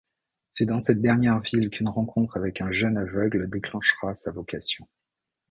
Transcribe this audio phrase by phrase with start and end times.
[0.51, 4.87] C’est dans cette dernière ville qu’une rencontre avec un jeune aveugle déclenchera sa vocation.